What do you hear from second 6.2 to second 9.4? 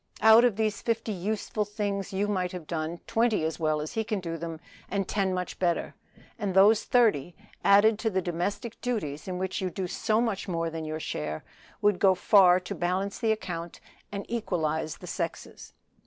and those thirty, added to the domestic duties in